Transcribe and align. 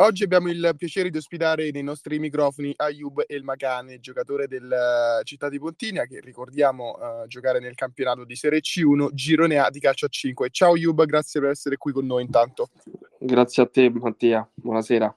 Oggi 0.00 0.24
abbiamo 0.24 0.48
il 0.48 0.72
piacere 0.78 1.10
di 1.10 1.18
ospitare 1.18 1.70
nei 1.70 1.82
nostri 1.82 2.18
microfoni 2.18 2.72
Ayub 2.74 3.22
El 3.26 3.42
Magane, 3.42 4.00
giocatore 4.00 4.48
del 4.48 4.72
eh, 4.72 5.22
Città 5.24 5.50
di 5.50 5.58
Pontinia, 5.58 6.06
che 6.06 6.20
ricordiamo 6.20 6.96
uh, 6.96 7.26
giocare 7.26 7.60
nel 7.60 7.74
campionato 7.74 8.24
di 8.24 8.34
Serie 8.34 8.60
C1, 8.60 9.12
Girone 9.12 9.58
A 9.58 9.68
di 9.68 9.78
calcio 9.78 10.06
a 10.06 10.08
5. 10.08 10.48
Ciao 10.48 10.72
Ayub, 10.72 11.04
grazie 11.04 11.38
per 11.40 11.50
essere 11.50 11.76
qui 11.76 11.92
con 11.92 12.06
noi 12.06 12.22
intanto. 12.22 12.70
Grazie 13.18 13.62
a 13.62 13.66
te 13.66 13.90
Mattia, 13.90 14.48
buonasera. 14.54 15.14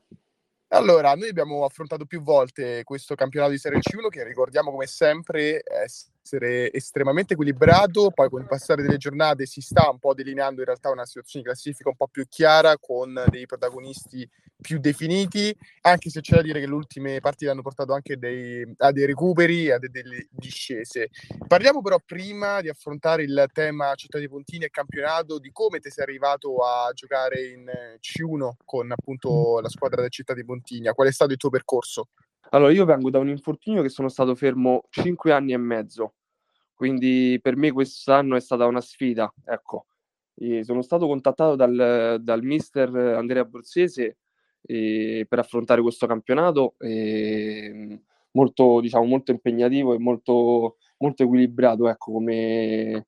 Allora, 0.74 1.14
noi 1.14 1.30
abbiamo 1.30 1.64
affrontato 1.64 2.06
più 2.06 2.22
volte 2.22 2.84
questo 2.84 3.16
campionato 3.16 3.52
di 3.52 3.60
Serie 3.60 3.80
C1 3.80 4.10
che 4.10 4.26
ricordiamo 4.26 4.70
come 4.70 4.88
sempre 4.88 5.64
essere 6.24 6.72
estremamente 6.72 7.34
equilibrato, 7.34 8.10
poi 8.12 8.30
con 8.30 8.42
il 8.42 8.48
passare 8.48 8.82
delle 8.82 8.98
giornate 8.98 9.46
si 9.46 9.60
sta 9.60 9.90
un 9.90 10.00
po' 10.00 10.14
delineando 10.14 10.62
in 10.62 10.68
realtà 10.68 10.90
una 10.90 11.06
situazione 11.06 11.44
di 11.44 11.52
classifica 11.52 11.90
un 11.90 11.98
po' 11.98 12.08
più 12.08 12.26
chiara 12.30 12.78
con 12.80 13.22
dei 13.30 13.46
protagonisti 13.46 14.28
più 14.62 14.80
definiti, 14.80 15.54
anche 15.82 16.10
se 16.10 16.22
c'è 16.22 16.36
da 16.36 16.42
dire 16.42 16.62
che 16.62 16.68
le 16.68 16.74
ultime 16.74 17.20
partite 17.20 17.52
hanno 17.52 17.62
portato 17.62 17.92
anche 17.94 18.18
dei, 18.18 18.66
a 18.78 18.92
dei 18.94 19.06
recuperi, 19.06 19.70
a 19.70 19.78
de, 19.78 19.90
delle 19.90 20.28
discese. 20.32 21.10
Parliamo 21.46 21.82
però 21.82 21.98
prima 22.04 22.62
di 22.62 22.70
affrontare 22.70 23.24
il 23.24 23.46
tema 23.52 23.94
Città 23.96 24.20
di 24.20 24.30
Pontini 24.30 24.64
e 24.64 24.70
campionato, 24.70 25.38
di 25.38 25.52
come 25.52 25.80
ti 25.80 25.90
sei 25.90 26.06
arrivato 26.06 26.60
a 26.60 26.90
giocare 26.94 27.46
in 27.48 27.70
C1 28.00 28.52
con 28.64 28.90
appunto 28.92 29.60
la 29.60 29.70
squadra 29.70 30.00
del 30.00 30.12
Città 30.12 30.34
di 30.34 30.46
Pontigna, 30.46 30.94
qual 30.94 31.10
è 31.10 31.12
stato 31.12 31.34
il 31.34 31.38
tuo 31.38 31.50
percorso? 31.50 32.08
Allora, 32.54 32.72
io 32.72 32.86
vengo 32.86 33.10
da 33.10 33.18
un 33.18 33.30
infortunio 33.30 33.82
che 33.82 33.90
sono 33.90 34.10
stato 34.10 34.36
fermo 34.36 34.84
5 34.90 35.32
anni 35.32 35.54
e 35.54 35.58
mezzo, 35.58 36.14
quindi 36.76 37.40
per 37.42 37.56
me 37.56 37.72
quest'anno 37.72 38.36
è 38.36 38.40
stata 38.40 38.68
una 38.68 38.80
sfida, 38.82 39.34
ecco. 39.44 39.88
E 40.36 40.64
sono 40.64 40.84
stato 40.84 41.08
contattato 41.08 41.56
dal, 41.56 42.20
dal 42.22 42.44
mister 42.44 42.96
Andrea 42.96 43.44
Borsese 43.46 44.18
eh, 44.62 45.26
per 45.28 45.40
affrontare 45.40 45.82
questo 45.82 46.06
campionato 46.06 46.76
eh, 46.78 48.00
molto, 48.34 48.80
diciamo, 48.82 49.06
molto 49.06 49.32
impegnativo 49.32 49.96
e 49.96 50.00
molto, 50.00 50.78
molto 51.00 51.24
equilibrato 51.24 51.88
ecco, 51.90 52.12
come, 52.12 53.08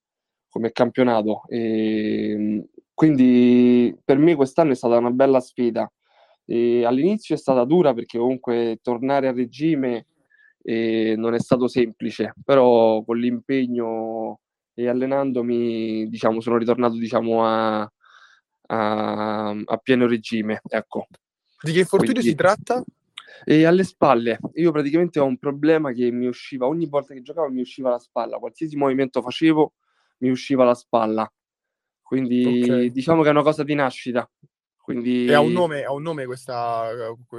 come 0.50 0.72
campionato. 0.72 1.44
E, 1.50 2.68
quindi 2.96 3.96
per 4.04 4.18
me 4.18 4.34
quest'anno 4.36 4.72
è 4.72 4.76
stata 4.76 4.98
una 4.98 5.12
bella 5.12 5.40
sfida. 5.40 5.88
E 6.46 6.86
all'inizio 6.86 7.36
è 7.36 7.38
stata 7.38 7.64
dura 7.64 7.94
perché 7.94 8.18
comunque 8.18 8.80
tornare 8.82 9.28
a 9.28 9.34
regime 9.34 10.08
eh, 10.62 11.16
non 11.18 11.34
è 11.34 11.40
stato 11.40 11.68
semplice, 11.68 12.34
però 12.44 13.04
con 13.04 13.18
l'impegno 13.18 14.40
e 14.74 14.88
allenandomi 14.88 16.08
diciamo, 16.08 16.42
sono 16.42 16.58
ritornato 16.58 16.98
diciamo, 16.98 17.46
a, 17.46 17.92
a, 18.68 19.50
a 19.50 19.78
pieno 19.78 20.08
regime. 20.08 20.62
Ecco. 20.68 21.08
Di 21.62 21.72
che 21.72 21.80
infortunio 21.80 22.14
Quindi, 22.14 22.30
si 22.30 22.36
tratta? 22.36 22.84
E 23.44 23.66
alle 23.66 23.84
spalle, 23.84 24.40
io 24.54 24.72
praticamente 24.72 25.20
ho 25.20 25.26
un 25.26 25.38
problema 25.38 25.92
che 25.92 26.10
mi 26.10 26.26
usciva 26.26 26.68
ogni 26.68 26.88
volta 26.88 27.14
che 27.14 27.22
giocavo, 27.22 27.50
mi 27.50 27.62
usciva 27.62 27.90
la 27.90 28.00
spalla, 28.00 28.38
qualsiasi 28.38 28.78
movimento 28.78 29.22
facevo 29.22 29.74
mi 30.20 30.30
usciva 30.30 30.64
la 30.64 30.74
spalla. 30.74 31.30
Quindi 32.02 32.64
okay. 32.64 32.92
diciamo 32.92 33.24
che 33.24 33.30
è 33.30 33.32
una 33.32 33.42
cosa 33.42 33.64
di 33.64 33.74
nascita. 33.74 34.30
Quindi... 34.86 35.26
E 35.26 35.34
ha 35.34 35.40
un 35.40 35.52
nome, 35.52 35.84
ha 35.84 35.92
un 35.92 36.04
nome 36.04 36.28
questa, 36.28 36.92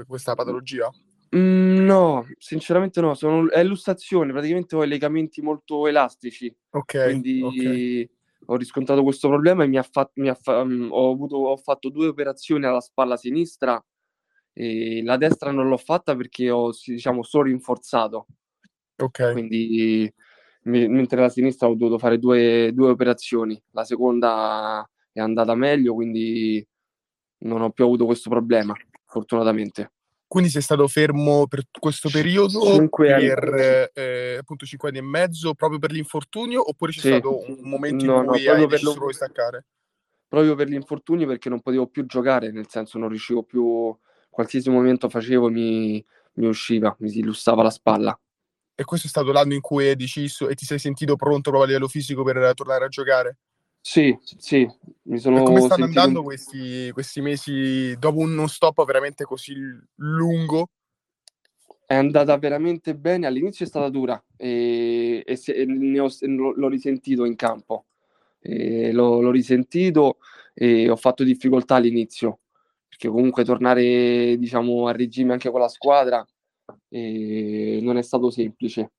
questa 0.05 0.35
patologia? 0.35 0.91
Mm, 1.37 1.85
no, 1.85 2.27
sinceramente 2.39 3.01
no, 3.01 3.15
sono, 3.15 3.49
è 3.53 3.63
lussazione, 3.63 4.33
praticamente 4.33 4.75
ho 4.75 4.83
i 4.83 4.89
legamenti 4.89 5.41
molto 5.43 5.87
elastici. 5.87 6.53
Ok. 6.71 7.05
Quindi 7.05 7.41
okay. 7.41 8.11
ho 8.47 8.57
riscontrato 8.57 9.05
questo 9.05 9.29
problema 9.29 9.63
e 9.63 9.69
mi 9.69 9.79
ha 9.79 9.85
fatto, 9.85 10.11
mi 10.17 10.29
ha 10.29 10.35
fa, 10.35 10.63
um, 10.63 10.89
ho, 10.91 11.13
avuto, 11.13 11.37
ho 11.37 11.57
fatto 11.57 11.89
due 11.89 12.09
operazioni 12.09 12.65
alla 12.65 12.81
spalla 12.81 13.17
sinistra 13.17 13.81
e 14.53 15.05
la 15.05 15.17
destra 15.17 15.53
non 15.53 15.69
l'ho 15.69 15.77
fatta 15.77 16.17
perché 16.17 16.51
ho, 16.51 16.73
diciamo, 16.85 17.23
solo 17.23 17.45
rinforzato. 17.45 18.27
Ok. 18.97 19.31
Quindi, 19.31 20.13
mi, 20.63 20.89
mentre 20.89 21.21
la 21.21 21.29
sinistra 21.29 21.69
ho 21.69 21.77
dovuto 21.77 21.99
fare 21.99 22.19
due, 22.19 22.73
due 22.75 22.91
operazioni. 22.91 23.63
La 23.71 23.85
seconda 23.85 24.85
è 25.13 25.21
andata 25.21 25.55
meglio, 25.55 25.95
quindi 25.95 26.67
non 27.39 27.63
ho 27.63 27.71
più 27.71 27.85
avuto 27.85 28.05
questo 28.05 28.31
problema, 28.31 28.75
fortunatamente. 29.05 29.93
Quindi 30.29 30.51
sei 30.51 30.63
stato 30.63 30.89
fermo 30.89 31.47
per 31.47 31.63
questo 31.79 32.09
periodo 32.11 32.61
cinque 32.61 33.15
per 33.15 33.91
eh, 33.95 34.37
appunto 34.41 34.67
cinque 34.67 34.89
anni 34.89 34.99
e 34.99 35.03
mezzo 35.03 35.55
proprio 35.55 35.79
per 35.79 35.93
l'infortunio 35.93 36.69
oppure 36.69 36.91
c'è 36.91 36.99
sì. 36.99 37.09
stato 37.09 37.49
un 37.49 37.61
momento 37.63 38.05
no, 38.05 38.23
in 38.23 38.27
cui 38.27 38.45
no, 38.45 38.53
hai 38.53 38.67
deciso 38.67 39.07
di 39.07 39.13
staccare? 39.13 39.67
Proprio 40.27 40.57
per 40.57 40.67
l'infortunio 40.67 41.29
perché 41.29 41.49
non 41.49 41.61
potevo 41.61 41.87
più 41.87 42.07
giocare, 42.07 42.51
nel 42.51 42.67
senso 42.69 42.99
non 42.99 43.09
riuscivo 43.09 43.45
più 43.45 43.97
qualsiasi 44.29 44.69
movimento 44.69 45.09
facevo 45.09 45.49
mi, 45.49 46.05
mi 46.35 46.47
usciva, 46.47 46.95
mi 46.99 47.09
si 47.09 47.23
lussava 47.23 47.63
la 47.63 47.71
spalla. 47.71 48.19
E 48.75 48.85
questo 48.85 49.07
è 49.07 49.11
stato 49.11 49.31
l'anno 49.31 49.55
in 49.55 49.61
cui 49.61 49.89
hai 49.89 49.97
deciso 49.97 50.49
e 50.49 50.55
ti 50.55 50.67
sei 50.67 50.81
sentito 50.81 51.15
pronto 51.15 51.51
proprio 51.51 51.63
a 51.63 51.67
livello 51.67 51.89
fisico 51.89 52.25
per 52.25 52.53
tornare 52.55 52.85
a 52.85 52.89
giocare? 52.89 53.39
Sì, 53.87 54.19
sì, 54.21 54.69
mi 55.03 55.17
sono 55.17 55.43
e 55.43 55.45
come 55.45 55.61
stanno 55.61 55.85
sentito... 55.85 56.01
andando 56.01 56.23
questi, 56.25 56.91
questi 56.91 57.21
mesi 57.21 57.97
dopo 57.97 58.19
uno 58.19 58.49
stop 58.49 58.85
veramente 58.85 59.23
così 59.23 59.55
lungo? 59.95 60.71
È 61.87 61.95
andata 61.95 62.37
veramente 62.37 62.97
bene, 62.97 63.29
all'inizio 63.29 63.65
è 63.65 63.69
stata 63.69 63.89
dura 63.89 64.21
e, 64.37 65.23
e, 65.25 65.37
se, 65.37 65.53
e 65.53 66.01
ho, 66.01 66.09
l'ho 66.21 66.69
risentito 66.69 67.25
in 67.25 67.37
campo, 67.37 67.85
l'ho, 68.41 69.21
l'ho 69.21 69.31
risentito 69.31 70.17
e 70.53 70.91
ho 70.91 70.97
fatto 70.97 71.23
difficoltà 71.23 71.77
all'inizio, 71.77 72.41
perché 72.89 73.07
comunque 73.07 73.45
tornare 73.45 74.37
diciamo, 74.37 74.89
a 74.89 74.93
regime 74.93 75.33
anche 75.33 75.49
con 75.49 75.61
la 75.61 75.69
squadra 75.69 76.27
eh, 76.89 77.79
non 77.83 77.97
è 77.99 78.03
stato 78.03 78.31
semplice. 78.31 78.91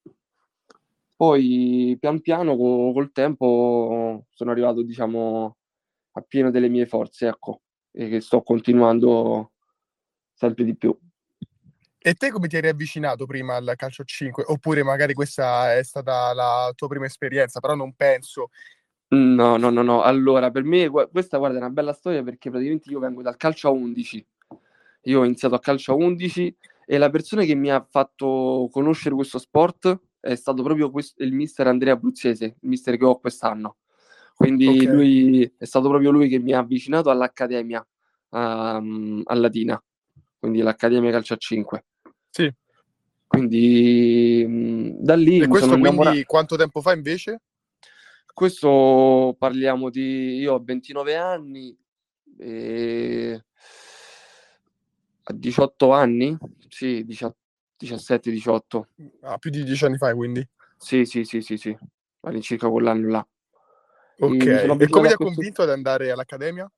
Poi 1.18 1.98
pian 2.00 2.22
piano 2.22 2.56
co- 2.56 2.94
col 2.94 3.12
tempo 3.12 4.28
sono 4.30 4.52
arrivato 4.52 4.84
diciamo, 4.84 5.58
a 6.12 6.22
pieno 6.22 6.52
delle 6.52 6.70
mie 6.70 6.86
forze, 6.86 7.28
ecco, 7.28 7.62
e 7.92 8.08
che 8.08 8.22
sto 8.22 8.44
continuando 8.44 9.52
sempre 10.34 10.64
di 10.64 10.78
più. 10.78 10.98
E 12.00 12.14
te 12.14 12.30
come 12.30 12.48
ti 12.48 12.56
eri 12.56 12.70
avvicinato 12.70 13.26
prima 13.26 13.56
al 13.56 13.74
calcio 13.76 14.04
5? 14.04 14.44
Oppure 14.48 14.84
magari 14.84 15.14
questa 15.14 15.76
è 15.76 15.84
stata 15.84 16.34
la 16.34 16.72
tua 16.76 16.88
prima 16.88 17.06
esperienza, 17.06 17.60
però 17.60 17.74
non 17.74 17.94
penso 17.96 18.52
No, 19.10 19.56
no, 19.56 19.70
no, 19.70 19.82
no. 19.84 20.02
Allora, 20.02 20.52
per 20.52 20.64
me 20.64 20.90
questa 20.90 21.38
guarda 21.38 21.58
è 21.58 21.62
una 21.62 21.70
bella 21.70 21.94
storia 21.94 22.22
perché 22.24 22.50
praticamente 22.50 22.90
io 22.92 23.00
vengo 23.00 23.22
dal 23.22 23.38
calcio 23.38 23.70
a 23.70 23.72
11. 23.72 24.26
Io 25.04 25.22
ho 25.22 25.24
iniziato 25.24 25.56
a 25.56 25.60
calcio 25.60 25.94
a 25.94 25.96
11 25.96 26.54
e 26.86 26.98
la 26.98 27.10
persona 27.10 27.44
che 27.46 27.56
mi 27.56 27.72
ha 27.72 27.86
fatto 27.90 28.68
conoscere 28.70 29.16
questo 29.16 29.40
sport 29.40 29.98
è 30.28 30.36
stato 30.36 30.62
proprio 30.62 30.92
questo, 30.92 31.24
il 31.24 31.32
mister 31.34 31.68
Andrea 31.68 31.94
Abruzzese, 31.94 32.46
il 32.46 32.70
mister 32.70 32.98
che 32.98 33.06
ho 33.06 33.20
quest'anno. 33.20 33.78
Quindi 34.36 34.68
okay. 34.68 34.86
lui 34.86 35.54
è 35.58 35.66
stato 35.66 35.88
proprio 35.88 36.12
lui 36.12 36.28
che 36.28 36.38
mi 36.38 36.54
ha 36.54 36.60
avvicinato 36.60 37.10
all'Accademia 37.10 37.86
um, 38.30 39.22
a 39.24 39.34
Latina, 39.36 39.82
quindi 40.38 40.62
l'Accademia 40.62 41.12
Calcio 41.12 41.34
a 41.34 41.38
5. 41.38 41.86
Sì. 42.30 42.54
Quindi 43.26 44.46
mh, 44.48 44.90
da 45.00 45.16
lì... 45.16 45.40
E 45.40 45.48
questo 45.48 45.70
quindi 45.70 45.88
innamorato... 45.88 46.22
quanto 46.26 46.56
tempo 46.56 46.82
fa 46.82 46.94
invece? 46.94 47.42
Questo 48.34 49.36
parliamo 49.40 49.90
di... 49.90 50.38
Io 50.38 50.54
ho 50.54 50.64
29 50.64 51.16
anni 51.16 51.76
e... 52.38 53.44
a 55.24 55.34
18 55.34 55.92
anni? 55.92 56.38
Sì, 56.68 57.04
17-18. 57.78 58.88
Ah, 59.22 59.38
più 59.38 59.50
di 59.50 59.64
10 59.64 59.86
anni 59.86 59.98
fa 59.98 60.14
quindi? 60.14 60.48
Sì, 60.78 61.06
sì, 61.06 61.24
sì, 61.24 61.42
sì, 61.42 61.58
sì. 61.58 61.78
All'incirca 62.22 62.70
quell'anno 62.70 63.10
là. 63.10 63.28
Ok, 64.20 64.46
e, 64.46 64.76
e 64.80 64.88
come 64.88 65.08
ti 65.08 65.14
ha 65.14 65.18
convinto 65.18 65.62
ad 65.62 65.70
andare 65.70 66.12
all'Accademia? 66.12 66.70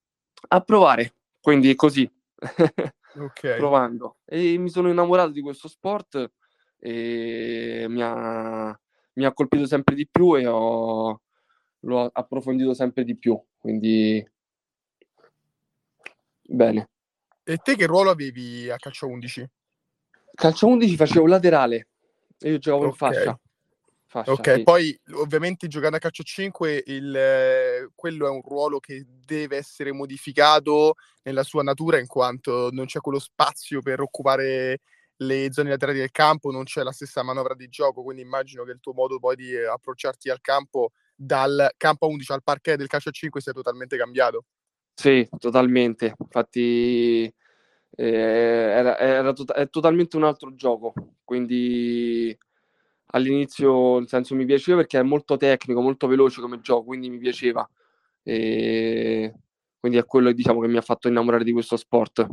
A 0.49 0.61
provare, 0.61 1.13
quindi 1.41 1.73
così. 1.75 2.09
ok. 2.37 3.55
Provando. 3.57 4.17
E 4.25 4.57
mi 4.57 4.69
sono 4.69 4.89
innamorato 4.89 5.31
di 5.31 5.41
questo 5.41 5.67
sport 5.67 6.31
e 6.77 7.85
mi 7.89 8.01
ha, 8.01 8.79
mi 9.13 9.25
ha 9.25 9.33
colpito 9.33 9.65
sempre 9.65 9.95
di 9.95 10.07
più 10.07 10.37
e 10.37 10.47
ho 10.47 11.21
l'ho 11.81 12.09
approfondito 12.11 12.73
sempre 12.73 13.03
di 13.03 13.17
più, 13.17 13.41
quindi 13.57 14.25
bene. 16.41 16.89
E 17.43 17.57
te 17.57 17.75
che 17.75 17.85
ruolo 17.85 18.09
avevi 18.09 18.69
a 18.69 18.77
calcio 18.77 19.07
11? 19.07 19.49
Calcio 20.39 20.67
11 20.67 20.95
facevo 20.95 21.27
laterale 21.27 21.87
e 22.39 22.51
io 22.51 22.57
giocavo 22.59 22.87
okay. 22.87 22.89
in 22.89 22.95
fascia. 22.95 23.39
fascia 24.05 24.31
ok, 24.31 24.53
sì. 24.55 24.63
poi 24.63 25.01
ovviamente 25.15 25.67
giocando 25.67 25.97
a 25.97 25.99
calcio 25.99 26.23
5 26.23 26.83
il, 26.87 27.13
eh, 27.13 27.89
quello 27.93 28.25
è 28.25 28.29
un 28.29 28.41
ruolo 28.41 28.79
che 28.79 29.05
deve 29.05 29.57
essere 29.57 29.91
modificato 29.91 30.95
nella 31.23 31.43
sua 31.43 31.61
natura 31.61 31.99
in 31.99 32.07
quanto 32.07 32.69
non 32.71 32.85
c'è 32.85 33.01
quello 33.01 33.19
spazio 33.19 33.81
per 33.81 33.99
occupare 33.99 34.79
le 35.21 35.51
zone 35.51 35.69
laterali 35.69 35.99
del 35.99 36.11
campo, 36.11 36.49
non 36.49 36.63
c'è 36.63 36.81
la 36.81 36.93
stessa 36.93 37.23
manovra 37.23 37.53
di 37.53 37.67
gioco, 37.67 38.03
quindi 38.03 38.21
immagino 38.21 38.63
che 38.63 38.71
il 38.71 38.79
tuo 38.79 38.93
modo 38.93 39.19
poi 39.19 39.35
di 39.35 39.53
approcciarti 39.53 40.29
al 40.29 40.39
campo 40.39 40.91
dal 41.13 41.73
campo 41.75 42.07
11 42.07 42.31
al 42.31 42.43
parquet 42.43 42.77
del 42.77 42.87
calcio 42.87 43.09
a 43.09 43.11
5 43.11 43.41
sia 43.41 43.51
totalmente 43.51 43.97
cambiato. 43.97 44.45
Sì, 44.93 45.27
totalmente. 45.37 46.15
Infatti 46.17 47.33
era, 48.07 48.97
era 48.97 49.33
to- 49.33 49.53
è 49.53 49.69
totalmente 49.69 50.15
un 50.15 50.23
altro 50.23 50.55
gioco, 50.55 50.93
quindi 51.25 52.37
all'inizio 53.11 53.99
nel 53.99 54.07
senso 54.07 54.35
mi 54.35 54.45
piaceva 54.45 54.77
perché 54.77 54.99
è 54.99 55.03
molto 55.03 55.35
tecnico, 55.35 55.81
molto 55.81 56.07
veloce 56.07 56.41
come 56.41 56.61
gioco, 56.61 56.85
quindi 56.85 57.09
mi 57.09 57.17
piaceva. 57.17 57.67
E 58.23 59.33
quindi 59.79 59.97
è 59.97 60.05
quello 60.05 60.31
diciamo, 60.31 60.61
che 60.61 60.67
mi 60.67 60.77
ha 60.77 60.81
fatto 60.81 61.07
innamorare 61.07 61.43
di 61.43 61.51
questo 61.51 61.75
sport. 61.75 62.25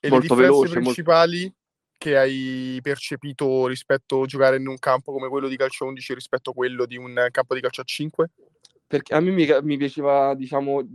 E 0.00 0.08
molto 0.08 0.34
le 0.34 0.42
veloce, 0.42 0.72
principali 0.72 1.42
molto... 1.42 1.56
che 1.98 2.16
hai 2.16 2.78
percepito 2.82 3.66
rispetto 3.66 4.22
a 4.22 4.26
giocare 4.26 4.56
in 4.56 4.66
un 4.66 4.78
campo 4.78 5.12
come 5.12 5.28
quello 5.28 5.48
di 5.48 5.56
calcio 5.56 5.84
11 5.86 6.14
rispetto 6.14 6.50
a 6.50 6.54
quello 6.54 6.86
di 6.86 6.96
un 6.96 7.28
campo 7.30 7.54
di 7.54 7.60
calcio 7.60 7.80
a 7.80 7.84
5? 7.84 8.30
Perché 8.88 9.14
a 9.14 9.20
me 9.20 9.30
mi, 9.30 9.46
mi 9.62 9.76
piaceva, 9.76 10.34
diciamo, 10.34 10.86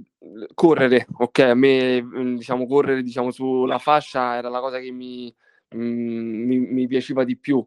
correre, 0.53 1.07
ok? 1.17 1.39
A 1.39 1.53
me, 1.53 2.01
mm, 2.01 2.35
diciamo, 2.37 2.65
correre, 2.65 3.03
diciamo, 3.03 3.31
sulla 3.31 3.79
fascia 3.79 4.35
era 4.37 4.49
la 4.49 4.59
cosa 4.59 4.79
che 4.79 4.91
mi, 4.91 5.33
mm, 5.75 6.43
mi, 6.45 6.57
mi 6.57 6.87
piaceva 6.87 7.23
di 7.23 7.37
più. 7.37 7.65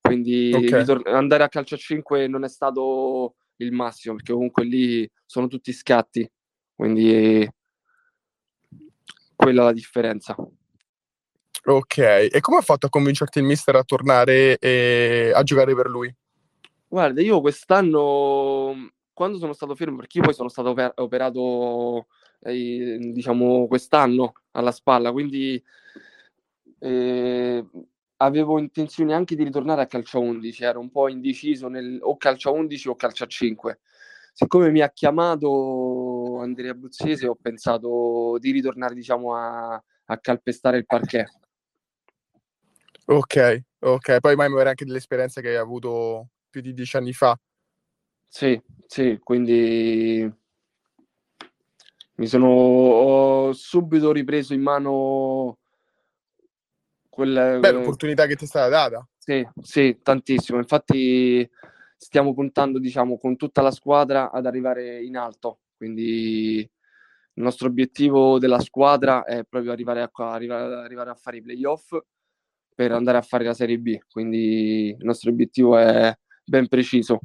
Quindi 0.00 0.52
okay. 0.54 0.78
ritor- 0.80 1.06
andare 1.08 1.42
a 1.42 1.48
calcio 1.48 1.74
a 1.74 1.78
5 1.78 2.26
non 2.28 2.44
è 2.44 2.48
stato 2.48 3.34
il 3.56 3.72
massimo, 3.72 4.14
perché 4.14 4.32
comunque 4.32 4.64
lì 4.64 5.08
sono 5.24 5.46
tutti 5.46 5.72
scatti. 5.72 6.30
Quindi 6.74 7.48
quella 9.34 9.62
è 9.62 9.64
la 9.64 9.72
differenza. 9.72 10.34
Ok, 11.68 11.98
e 11.98 12.38
come 12.40 12.58
ha 12.58 12.62
fatto 12.62 12.86
a 12.86 12.90
convincerti 12.90 13.38
il 13.38 13.44
mister 13.44 13.74
a 13.74 13.82
tornare 13.82 14.56
e 14.58 15.32
a 15.34 15.42
giocare 15.42 15.74
per 15.74 15.88
lui? 15.88 16.14
Guarda, 16.86 17.20
io 17.20 17.40
quest'anno, 17.40 18.92
quando 19.16 19.38
sono 19.38 19.54
stato 19.54 19.74
fermo, 19.74 19.96
perché 19.96 20.18
io 20.18 20.24
poi 20.24 20.34
sono 20.34 20.50
stato 20.50 20.68
oper- 20.68 20.92
operato, 20.96 22.08
eh, 22.40 22.98
diciamo, 23.00 23.66
quest'anno 23.66 24.34
alla 24.50 24.72
spalla, 24.72 25.10
quindi 25.10 25.62
eh, 26.80 27.66
avevo 28.18 28.58
intenzione 28.58 29.14
anche 29.14 29.34
di 29.34 29.42
ritornare 29.42 29.80
a 29.80 29.86
calcio 29.86 30.20
11, 30.20 30.64
ero 30.64 30.80
un 30.80 30.90
po' 30.90 31.08
indeciso 31.08 31.68
nel 31.68 31.98
o 32.02 32.18
calcio 32.18 32.52
11 32.52 32.88
o 32.90 32.94
calcio 32.94 33.24
a 33.24 33.26
5. 33.26 33.80
Siccome 34.34 34.70
mi 34.70 34.82
ha 34.82 34.90
chiamato 34.90 36.40
Andrea 36.40 36.74
Buzzese, 36.74 37.26
ho 37.26 37.38
pensato 37.40 38.36
di 38.38 38.50
ritornare, 38.50 38.92
diciamo, 38.92 39.34
a, 39.34 39.82
a 40.04 40.18
calpestare 40.18 40.76
il 40.76 40.84
parquet. 40.84 41.26
Ok, 43.06 43.62
ok. 43.78 44.20
Poi 44.20 44.36
mai 44.36 44.52
avere 44.52 44.68
anche 44.68 44.84
dell'esperienza 44.84 45.40
che 45.40 45.48
hai 45.48 45.56
avuto 45.56 46.28
più 46.50 46.60
di 46.60 46.74
dieci 46.74 46.98
anni 46.98 47.14
fa. 47.14 47.34
Sì, 48.28 48.60
sì, 48.86 49.18
quindi 49.22 50.32
mi 52.18 52.26
sono 52.26 52.46
ho 52.48 53.52
subito 53.52 54.12
ripreso 54.12 54.54
in 54.54 54.62
mano 54.62 55.58
quella 57.08 57.58
Beh, 57.58 57.72
l'opportunità 57.72 58.26
che 58.26 58.36
ti 58.36 58.44
è 58.44 58.46
stata 58.46 58.68
data. 58.68 59.08
Sì, 59.16 59.46
sì, 59.62 59.98
tantissimo. 60.02 60.58
Infatti 60.58 61.48
stiamo 61.96 62.34
puntando, 62.34 62.78
diciamo, 62.78 63.18
con 63.18 63.36
tutta 63.36 63.62
la 63.62 63.70
squadra 63.70 64.30
ad 64.30 64.46
arrivare 64.46 65.02
in 65.02 65.16
alto. 65.16 65.60
Quindi 65.76 66.58
il 66.58 67.42
nostro 67.42 67.68
obiettivo 67.68 68.38
della 68.38 68.60
squadra 68.60 69.24
è 69.24 69.44
proprio 69.44 69.72
arrivare 69.72 70.02
a, 70.02 70.10
arrivare, 70.30 70.74
arrivare 70.74 71.10
a 71.10 71.14
fare 71.14 71.38
i 71.38 71.42
playoff 71.42 71.96
per 72.74 72.92
andare 72.92 73.16
a 73.18 73.22
fare 73.22 73.44
la 73.44 73.54
Serie 73.54 73.78
B, 73.78 73.98
quindi 74.10 74.88
il 74.90 75.04
nostro 75.04 75.30
obiettivo 75.30 75.78
è 75.78 76.14
ben 76.44 76.68
preciso. 76.68 77.20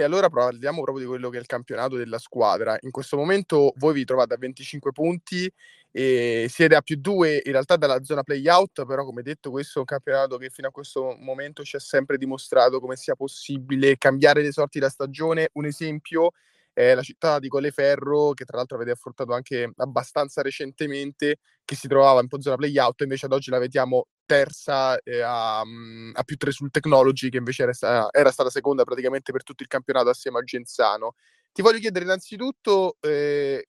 E 0.00 0.02
allora 0.02 0.30
parliamo 0.30 0.80
proprio 0.80 1.04
di 1.04 1.10
quello 1.10 1.28
che 1.28 1.36
è 1.36 1.40
il 1.40 1.46
campionato 1.46 1.96
della 1.96 2.18
squadra. 2.18 2.74
In 2.80 2.90
questo 2.90 3.18
momento 3.18 3.74
voi 3.76 3.92
vi 3.92 4.04
trovate 4.06 4.32
a 4.32 4.38
25 4.38 4.92
punti 4.92 5.52
e 5.90 6.46
siete 6.48 6.74
a 6.74 6.80
più 6.80 6.96
2 6.98 7.42
in 7.44 7.52
realtà 7.52 7.76
dalla 7.76 8.02
zona 8.02 8.22
play-out, 8.22 8.86
però 8.86 9.04
come 9.04 9.20
detto 9.20 9.50
questo 9.50 9.76
è 9.76 9.80
un 9.80 9.84
campionato 9.84 10.38
che 10.38 10.48
fino 10.48 10.68
a 10.68 10.70
questo 10.70 11.14
momento 11.18 11.64
ci 11.64 11.76
ha 11.76 11.80
sempre 11.80 12.16
dimostrato 12.16 12.80
come 12.80 12.96
sia 12.96 13.14
possibile 13.14 13.98
cambiare 13.98 14.40
le 14.40 14.52
sorti 14.52 14.78
della 14.78 14.90
stagione. 14.90 15.50
Un 15.52 15.66
esempio 15.66 16.30
è 16.72 16.94
la 16.94 17.02
città 17.02 17.38
di 17.38 17.48
Colleferro, 17.48 18.32
che 18.32 18.46
tra 18.46 18.56
l'altro 18.56 18.76
avete 18.76 18.92
affrontato 18.92 19.34
anche 19.34 19.70
abbastanza 19.76 20.40
recentemente, 20.40 21.40
che 21.62 21.74
si 21.76 21.88
trovava 21.88 22.22
in 22.22 22.28
zona 22.40 22.56
play-out, 22.56 23.02
invece 23.02 23.26
ad 23.26 23.32
oggi 23.32 23.50
la 23.50 23.58
vediamo 23.58 24.06
terza 24.30 24.96
eh, 25.00 25.22
a, 25.22 25.60
mm, 25.66 26.12
a, 26.14 26.22
più 26.22 26.36
tre 26.36 26.52
sul 26.52 26.70
Technology, 26.70 27.30
che 27.30 27.38
invece 27.38 27.64
era, 27.64 28.08
era, 28.12 28.30
stata 28.30 28.48
seconda 28.48 28.84
praticamente 28.84 29.32
per 29.32 29.42
tutto 29.42 29.64
il 29.64 29.68
campionato 29.68 30.08
assieme 30.08 30.38
a 30.38 30.42
Genzano. 30.42 31.14
Ti 31.52 31.62
voglio 31.62 31.80
chiedere 31.80 32.04
innanzitutto 32.04 32.96
eh, 33.00 33.66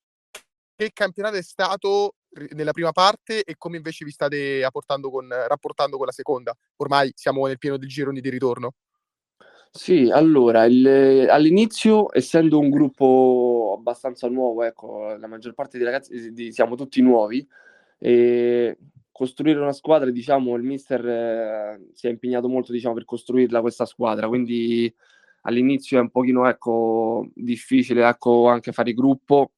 che 0.75 0.91
campionato 0.93 1.37
è 1.37 1.41
stato 1.41 2.13
nella 2.51 2.73
prima 2.73 2.91
parte 2.91 3.43
e 3.43 3.55
come 3.57 3.77
invece 3.77 4.05
vi 4.05 4.11
state 4.11 4.67
con, 4.71 5.27
rapportando 5.29 5.97
con 5.97 6.05
la 6.05 6.11
seconda. 6.11 6.55
Ormai 6.75 7.11
siamo 7.15 7.47
nel 7.47 7.57
pieno 7.57 7.77
del 7.77 7.89
gironi 7.89 8.21
di 8.21 8.29
ritorno. 8.29 8.75
Sì, 9.71 10.11
allora, 10.11 10.65
il, 10.65 11.27
all'inizio, 11.27 12.15
essendo 12.15 12.59
un 12.59 12.69
gruppo 12.69 13.73
abbastanza 13.79 14.27
nuovo, 14.27 14.61
ecco, 14.61 15.15
la 15.15 15.27
maggior 15.27 15.55
parte 15.55 15.77
dei 15.77 15.87
ragazzi 15.87 16.31
di, 16.31 16.51
siamo 16.51 16.75
tutti 16.75 17.01
nuovi, 17.01 17.47
e 17.97 18.77
costruire 19.21 19.59
una 19.59 19.71
squadra, 19.71 20.09
diciamo, 20.09 20.55
il 20.55 20.63
mister 20.63 21.07
eh, 21.07 21.89
si 21.93 22.07
è 22.07 22.09
impegnato 22.09 22.49
molto, 22.49 22.71
diciamo, 22.71 22.95
per 22.95 23.05
costruirla 23.05 23.61
questa 23.61 23.85
squadra, 23.85 24.27
quindi 24.27 24.91
all'inizio 25.41 25.99
è 25.99 26.01
un 26.01 26.09
pochino, 26.09 26.49
ecco, 26.49 27.29
difficile, 27.35 28.07
ecco, 28.07 28.47
anche 28.47 28.71
fare 28.71 28.95
gruppo, 28.95 29.51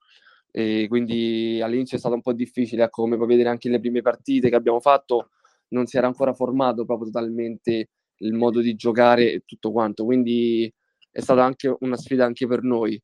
e 0.51 0.88
quindi 0.89 1.62
all'inizio 1.62 1.95
è 1.95 2.00
stato 2.01 2.13
un 2.13 2.21
po' 2.21 2.33
difficile, 2.33 2.83
ecco, 2.83 3.04
come 3.04 3.15
puoi 3.15 3.30
vedere 3.30 3.48
anche 3.48 3.69
nelle 3.69 3.80
prime 3.80 4.01
partite 4.01 4.50
che 4.50 4.56
abbiamo 4.56 4.81
fatto, 4.81 5.30
non 5.69 5.86
si 5.86 5.95
era 5.95 6.07
ancora 6.07 6.33
formato 6.33 6.83
proprio 6.83 7.09
totalmente 7.09 7.88
il 8.18 8.33
modo 8.33 8.59
di 8.59 8.75
giocare 8.75 9.31
e 9.31 9.44
tutto 9.45 9.71
quanto, 9.71 10.04
quindi 10.04 10.69
è 11.09 11.21
stata 11.21 11.42
anche 11.42 11.74
una 11.80 11.95
sfida 11.95 12.25
anche 12.25 12.48
per 12.48 12.63
noi. 12.63 13.01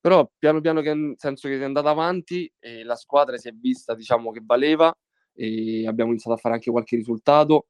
Però 0.00 0.28
piano 0.36 0.60
piano 0.60 0.80
che, 0.80 0.92
nel 0.92 1.14
senso 1.18 1.46
che 1.46 1.54
si 1.54 1.60
è 1.60 1.64
andata 1.64 1.90
avanti 1.90 2.52
e 2.58 2.82
la 2.82 2.96
squadra 2.96 3.36
si 3.36 3.46
è 3.46 3.52
vista, 3.52 3.94
diciamo, 3.94 4.32
che 4.32 4.40
valeva 4.42 4.92
e 5.40 5.86
abbiamo 5.86 6.10
iniziato 6.10 6.36
a 6.36 6.40
fare 6.40 6.54
anche 6.56 6.70
qualche 6.70 6.96
risultato. 6.96 7.68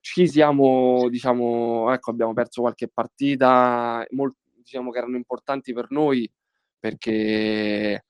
Ci 0.00 0.28
siamo, 0.28 1.08
diciamo, 1.08 1.92
ecco, 1.92 2.12
abbiamo 2.12 2.32
perso 2.32 2.60
qualche 2.60 2.88
partita, 2.88 4.06
molto, 4.10 4.38
diciamo 4.54 4.90
che 4.92 4.98
erano 4.98 5.16
importanti 5.16 5.72
per 5.72 5.86
noi 5.90 6.30
perché 6.78 8.04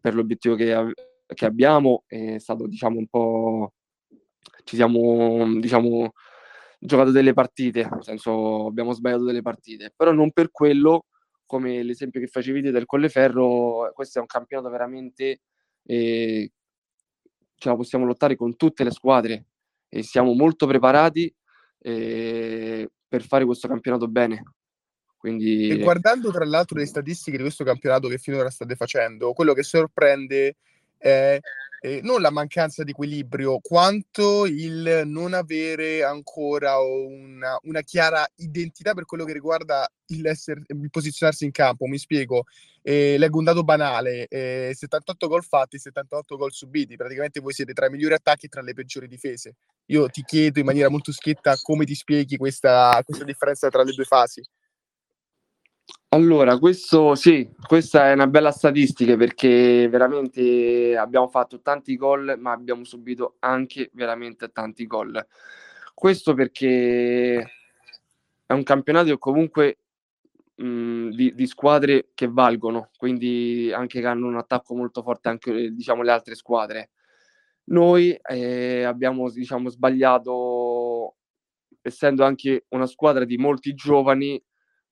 per 0.00 0.14
l'obiettivo 0.14 0.54
che, 0.54 0.92
che 1.26 1.44
abbiamo 1.46 2.04
è 2.06 2.38
stato, 2.38 2.68
diciamo, 2.68 2.98
un 2.98 3.08
po' 3.08 3.72
ci 4.62 4.76
siamo, 4.76 5.58
diciamo, 5.58 6.12
giocato 6.78 7.10
delle 7.10 7.32
partite, 7.32 7.88
nel 7.90 8.04
senso 8.04 8.66
abbiamo 8.66 8.92
sbagliato 8.92 9.24
delle 9.24 9.42
partite, 9.42 9.92
però 9.96 10.12
non 10.12 10.30
per 10.30 10.52
quello, 10.52 11.06
come 11.44 11.82
l'esempio 11.82 12.20
che 12.20 12.28
facevi 12.28 12.62
te 12.62 12.70
del 12.70 12.86
Colleferro, 12.86 13.90
questo 13.94 14.18
è 14.18 14.20
un 14.20 14.28
campionato 14.28 14.70
veramente, 14.70 15.40
eh, 15.82 16.52
ce 17.64 17.70
la 17.70 17.76
possiamo 17.76 18.04
lottare 18.04 18.36
con 18.36 18.56
tutte 18.56 18.84
le 18.84 18.90
squadre 18.90 19.46
e 19.88 20.02
siamo 20.02 20.34
molto 20.34 20.66
preparati 20.66 21.34
eh, 21.78 22.90
per 23.08 23.22
fare 23.22 23.46
questo 23.46 23.68
campionato 23.68 24.06
bene. 24.06 24.42
Quindi... 25.16 25.68
E 25.68 25.78
guardando 25.78 26.30
tra 26.30 26.44
l'altro 26.44 26.78
le 26.78 26.84
statistiche 26.84 27.38
di 27.38 27.42
questo 27.42 27.64
campionato 27.64 28.08
che 28.08 28.18
finora 28.18 28.50
state 28.50 28.76
facendo, 28.76 29.32
quello 29.32 29.54
che 29.54 29.62
sorprende 29.62 30.56
è 31.04 31.38
eh, 31.84 32.00
non 32.02 32.22
la 32.22 32.30
mancanza 32.30 32.82
di 32.82 32.92
equilibrio, 32.92 33.58
quanto 33.60 34.46
il 34.46 35.02
non 35.04 35.34
avere 35.34 36.02
ancora 36.02 36.78
una, 36.78 37.58
una 37.64 37.82
chiara 37.82 38.26
identità 38.36 38.94
per 38.94 39.04
quello 39.04 39.24
che 39.24 39.34
riguarda 39.34 39.86
il, 40.06 40.26
essere, 40.26 40.62
il 40.66 40.88
posizionarsi 40.88 41.44
in 41.44 41.50
campo. 41.50 41.84
Mi 41.84 41.98
spiego, 41.98 42.44
eh, 42.80 43.18
leggo 43.18 43.36
un 43.36 43.44
dato 43.44 43.64
banale, 43.64 44.28
eh, 44.28 44.72
78 44.74 45.28
gol 45.28 45.44
fatti, 45.44 45.78
78 45.78 46.38
gol 46.38 46.52
subiti, 46.52 46.96
praticamente 46.96 47.40
voi 47.40 47.52
siete 47.52 47.74
tra 47.74 47.84
i 47.84 47.90
migliori 47.90 48.14
attacchi 48.14 48.46
e 48.46 48.48
tra 48.48 48.62
le 48.62 48.72
peggiori 48.72 49.06
difese. 49.06 49.56
Io 49.88 50.08
ti 50.08 50.22
chiedo 50.22 50.60
in 50.60 50.64
maniera 50.64 50.88
molto 50.88 51.12
schietta 51.12 51.54
come 51.60 51.84
ti 51.84 51.94
spieghi 51.94 52.38
questa, 52.38 52.98
questa 53.04 53.24
differenza 53.24 53.68
tra 53.68 53.82
le 53.82 53.92
due 53.92 54.04
fasi. 54.04 54.42
Allora, 56.14 56.58
questo 56.58 57.16
sì, 57.16 57.50
questa 57.66 58.08
è 58.08 58.12
una 58.12 58.28
bella 58.28 58.52
statistica 58.52 59.16
perché 59.16 59.88
veramente 59.88 60.96
abbiamo 60.96 61.26
fatto 61.26 61.60
tanti 61.60 61.96
gol, 61.96 62.36
ma 62.38 62.52
abbiamo 62.52 62.84
subito 62.84 63.34
anche 63.40 63.90
veramente 63.94 64.52
tanti 64.52 64.86
gol. 64.86 65.26
Questo 65.92 66.34
perché 66.34 67.40
è 68.46 68.52
un 68.52 68.62
campionato 68.62 69.18
comunque 69.18 69.78
mh, 70.54 71.08
di, 71.08 71.34
di, 71.34 71.46
squadre 71.48 72.10
che 72.14 72.28
valgono, 72.28 72.90
quindi 72.96 73.72
anche 73.72 74.00
che 74.00 74.06
hanno 74.06 74.28
un 74.28 74.36
attacco 74.36 74.76
molto 74.76 75.02
forte 75.02 75.28
anche 75.28 75.70
diciamo 75.72 76.02
le 76.02 76.12
altre 76.12 76.36
squadre. 76.36 76.90
Noi 77.64 78.12
eh, 78.12 78.84
abbiamo 78.84 79.28
diciamo 79.30 79.68
sbagliato 79.68 81.16
essendo 81.82 82.24
anche 82.24 82.66
una 82.68 82.86
squadra 82.86 83.24
di 83.24 83.36
molti 83.36 83.74
giovani 83.74 84.40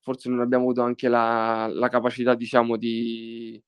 forse 0.03 0.29
non 0.29 0.41
abbiamo 0.41 0.65
avuto 0.65 0.81
anche 0.81 1.07
la, 1.07 1.67
la 1.71 1.87
capacità, 1.87 2.35
diciamo, 2.35 2.75
di, 2.75 3.61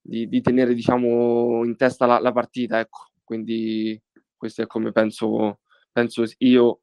di, 0.00 0.28
di 0.28 0.40
tenere, 0.40 0.74
diciamo, 0.74 1.64
in 1.64 1.76
testa 1.76 2.06
la, 2.06 2.20
la, 2.20 2.32
partita, 2.32 2.78
ecco. 2.78 3.10
Quindi 3.24 4.00
questo 4.36 4.62
è 4.62 4.66
come 4.66 4.92
penso, 4.92 5.58
penso 5.90 6.24
io 6.38 6.80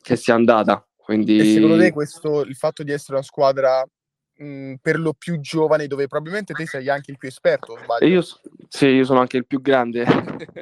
che 0.00 0.16
sia 0.16 0.34
andata. 0.34 0.86
Quindi... 0.96 1.38
E 1.38 1.52
secondo 1.54 1.76
te 1.76 1.92
questo, 1.92 2.42
il 2.42 2.54
fatto 2.54 2.82
di 2.84 2.92
essere 2.92 3.14
una 3.14 3.24
squadra 3.24 3.84
mh, 4.36 4.74
per 4.80 5.00
lo 5.00 5.12
più 5.12 5.40
giovane, 5.40 5.88
dove 5.88 6.06
probabilmente 6.06 6.52
te 6.54 6.66
sei 6.66 6.88
anche 6.88 7.10
il 7.10 7.18
più 7.18 7.28
esperto, 7.28 7.76
sbaglio? 7.82 8.06
Io, 8.06 8.22
sì, 8.68 8.86
io 8.86 9.04
sono 9.04 9.18
anche 9.18 9.36
il 9.36 9.46
più 9.46 9.60
grande. 9.60 10.04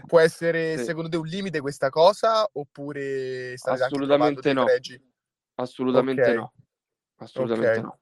Può 0.06 0.18
essere 0.18 0.76
sì. 0.78 0.84
secondo 0.84 1.10
te 1.10 1.18
un 1.18 1.26
limite 1.26 1.60
questa 1.60 1.90
cosa 1.90 2.48
oppure 2.50 3.54
state 3.56 3.84
Assolutamente 3.84 4.52
no. 4.54 4.64
Assolutamente 5.56 6.22
okay. 6.22 6.34
no. 6.34 6.52
Assolutamente 7.16 7.70
okay. 7.70 7.82
no. 7.82 7.98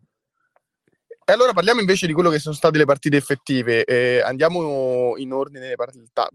E 1.25 1.32
allora 1.32 1.52
parliamo 1.52 1.78
invece 1.78 2.09
di 2.09 2.12
quello 2.14 2.30
che 2.30 2.40
sono 2.40 2.54
state 2.54 2.78
le 2.78 2.85
partite 2.85 3.16
effettive. 3.16 3.85
Eh, 3.85 4.21
andiamo 4.21 5.16
in 5.16 5.32
ordine 5.32 5.75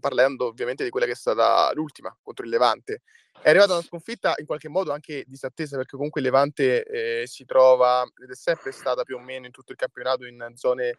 parlando 0.00 0.46
ovviamente 0.46 0.82
di 0.82 0.88
quella 0.88 1.04
che 1.04 1.12
è 1.12 1.14
stata 1.16 1.70
l'ultima 1.74 2.16
contro 2.22 2.44
il 2.44 2.50
Levante. 2.50 3.02
È 3.40 3.50
arrivata 3.50 3.74
una 3.74 3.82
sconfitta 3.82 4.34
in 4.38 4.46
qualche 4.46 4.70
modo 4.70 4.90
anche 4.90 5.24
disattesa 5.26 5.76
perché 5.76 5.94
comunque 5.94 6.22
il 6.22 6.26
Levante 6.26 6.84
eh, 6.84 7.26
si 7.26 7.44
trova 7.44 8.02
ed 8.02 8.30
è 8.30 8.34
sempre 8.34 8.72
stata 8.72 9.02
più 9.02 9.16
o 9.16 9.20
meno 9.20 9.44
in 9.44 9.52
tutto 9.52 9.72
il 9.72 9.78
campionato 9.78 10.24
in 10.24 10.52
zone 10.54 10.96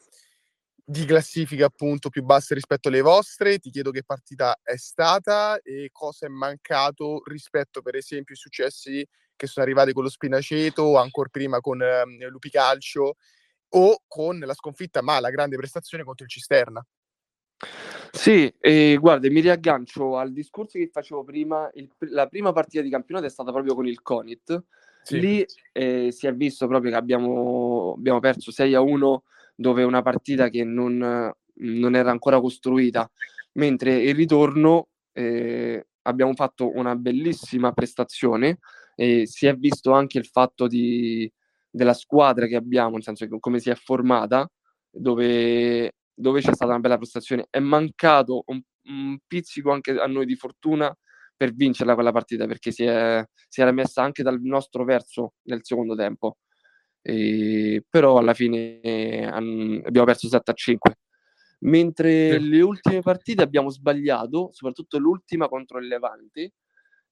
di 0.75 1.05
classifica 1.05 1.65
appunto 1.65 2.09
più 2.09 2.23
basse 2.23 2.53
rispetto 2.53 2.89
alle 2.89 3.01
vostre. 3.01 3.57
Ti 3.57 3.71
chiedo 3.71 3.89
che 3.89 4.03
partita 4.03 4.55
è 4.61 4.77
stata 4.77 5.59
e 5.61 5.89
cosa 5.91 6.27
è 6.27 6.29
mancato 6.29 7.23
rispetto 7.25 7.81
per 7.81 7.95
esempio 7.95 8.35
ai 8.35 8.39
successi 8.39 9.05
che 9.39 9.47
sono 9.47 9.65
arrivati 9.65 9.93
con 9.93 10.03
lo 10.03 10.09
Spinaceto 10.09 10.83
o 10.83 10.97
ancora 10.97 11.29
prima 11.31 11.61
con 11.61 11.81
eh, 11.81 12.03
Lupi 12.27 12.49
Calcio 12.49 13.15
o 13.69 14.03
con 14.05 14.37
la 14.39 14.53
sconfitta, 14.53 15.01
ma 15.01 15.19
la 15.21 15.29
grande 15.29 15.55
prestazione 15.55 16.03
contro 16.03 16.25
il 16.25 16.31
Cisterna. 16.31 16.85
Sì, 18.11 18.53
e 18.59 18.97
guarda, 18.99 19.29
mi 19.29 19.39
riaggancio 19.39 20.17
al 20.17 20.33
discorso 20.33 20.77
che 20.77 20.89
facevo 20.91 21.23
prima. 21.23 21.69
Il, 21.73 21.89
la 22.09 22.27
prima 22.27 22.51
partita 22.51 22.83
di 22.83 22.89
campionato 22.89 23.27
è 23.27 23.29
stata 23.29 23.51
proprio 23.51 23.75
con 23.75 23.87
il 23.87 24.01
Conit. 24.01 24.63
Sì. 25.03 25.19
Lì 25.19 25.45
eh, 25.71 26.11
si 26.11 26.27
è 26.27 26.33
visto 26.33 26.67
proprio 26.67 26.91
che 26.91 26.97
abbiamo, 26.97 27.93
abbiamo 27.97 28.19
perso 28.19 28.51
6 28.51 28.73
a 28.73 28.81
1, 28.81 29.23
dove 29.55 29.83
una 29.83 30.01
partita 30.01 30.49
che 30.49 30.65
non, 30.65 31.33
non 31.53 31.95
era 31.95 32.11
ancora 32.11 32.41
costruita, 32.41 33.09
mentre 33.53 33.95
il 34.01 34.15
ritorno 34.15 34.89
eh, 35.13 35.87
abbiamo 36.01 36.33
fatto 36.33 36.75
una 36.75 36.95
bellissima 36.95 37.71
prestazione 37.71 38.59
e 38.99 39.25
si 39.27 39.47
è 39.47 39.55
visto 39.55 39.93
anche 39.93 40.17
il 40.17 40.25
fatto 40.25 40.67
di, 40.67 41.31
della 41.69 41.93
squadra 41.93 42.47
che 42.47 42.57
abbiamo, 42.57 42.91
nel 42.91 43.03
senso 43.03 43.25
che 43.25 43.39
come 43.39 43.59
si 43.59 43.69
è 43.69 43.75
formata, 43.75 44.45
dove, 44.89 45.93
dove 46.13 46.41
c'è 46.41 46.53
stata 46.53 46.71
una 46.71 46.81
bella 46.81 46.97
prestazione. 46.97 47.47
È 47.49 47.59
mancato 47.59 48.43
un, 48.47 48.61
un, 48.89 49.17
pizzico 49.25 49.71
anche 49.71 49.91
a 49.91 50.05
noi 50.05 50.25
di 50.25 50.35
fortuna 50.35 50.93
per 51.33 51.53
vincerla 51.53 51.93
quella 51.93 52.11
partita, 52.11 52.45
perché 52.45 52.71
si, 52.71 52.83
è, 52.83 53.23
si 53.47 53.61
era 53.61 53.71
messa 53.71 54.03
anche 54.03 54.21
dal 54.21 54.41
nostro 54.41 54.83
verso 54.83 55.35
nel 55.43 55.61
secondo 55.63 55.95
tempo. 55.95 56.39
E, 57.01 57.81
però 57.89 58.17
alla 58.17 58.33
fine 58.33 58.81
eh, 58.81 59.23
abbiamo 59.23 60.05
perso 60.07 60.27
7 60.27 60.51
a 60.51 60.53
5. 60.53 60.97
Mentre 61.59 62.37
le 62.37 62.59
ultime 62.59 62.99
partite 62.99 63.43
abbiamo 63.43 63.69
sbagliato, 63.69 64.49
soprattutto 64.51 64.97
l'ultima 64.97 65.47
contro 65.47 65.79
il 65.79 65.87
Levante, 65.87 66.51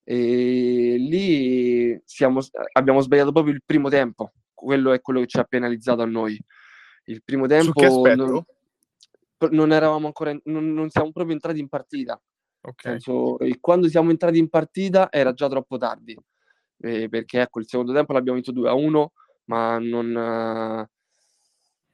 e 0.10 0.96
lì 0.98 2.02
siamo, 2.06 2.40
abbiamo 2.74 3.02
sbagliato 3.02 3.32
proprio 3.32 3.54
il 3.54 3.64
primo 3.66 3.90
tempo 3.90 4.32
quello 4.58 4.92
è 4.92 5.02
quello 5.02 5.20
che 5.20 5.28
ci 5.28 5.38
ha 5.38 5.44
penalizzato 5.44 6.02
a 6.02 6.06
noi. 6.06 6.36
Il 7.06 7.22
primo 7.24 7.46
tempo 7.46 7.80
non, 8.16 8.44
non, 9.52 9.72
eravamo 9.72 10.08
ancora, 10.08 10.36
non, 10.46 10.74
non, 10.74 10.90
siamo 10.90 11.12
proprio 11.12 11.36
entrati 11.36 11.60
in 11.60 11.70
partita. 11.70 12.20
Okay. 12.60 13.00
Senso, 13.00 13.38
quando 13.62 13.88
siamo 13.88 14.10
entrati 14.10 14.40
in 14.40 14.50
partita 14.50 15.12
era 15.12 15.32
già 15.34 15.48
troppo 15.48 15.78
tardi, 15.78 16.18
eh, 16.80 17.08
perché 17.08 17.42
ecco, 17.42 17.60
il 17.60 17.68
secondo 17.68 17.94
tempo 17.94 18.14
l'abbiamo 18.14 18.38
vinto 18.38 18.52
2 18.52 18.68
a 18.68 18.74
1, 18.74 19.12
ma 19.46 19.78
non... 19.78 20.90